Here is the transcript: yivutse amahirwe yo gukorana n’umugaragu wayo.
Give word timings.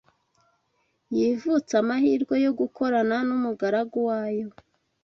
yivutse 1.15 1.73
amahirwe 1.81 2.35
yo 2.45 2.51
gukorana 2.59 3.15
n’umugaragu 3.27 3.97
wayo. 4.07 4.47